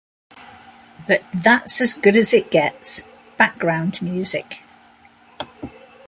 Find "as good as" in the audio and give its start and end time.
1.79-2.33